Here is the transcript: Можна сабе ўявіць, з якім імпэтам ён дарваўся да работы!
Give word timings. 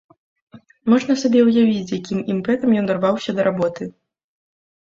Можна 0.93 1.17
сабе 1.23 1.41
ўявіць, 1.49 1.85
з 1.89 1.93
якім 1.99 2.19
імпэтам 2.37 2.69
ён 2.81 2.89
дарваўся 2.93 3.31
да 3.41 3.47
работы! 3.49 3.83